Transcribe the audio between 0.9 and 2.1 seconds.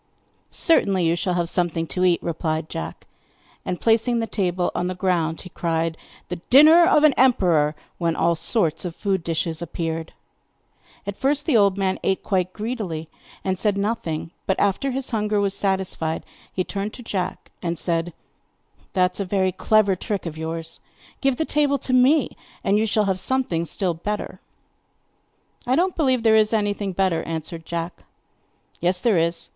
you shall have something to